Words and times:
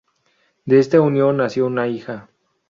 De 0.65 0.79
esta 0.79 0.99
unión 0.99 1.37
nació 1.37 1.67
una 1.67 1.87
hija 1.87 2.27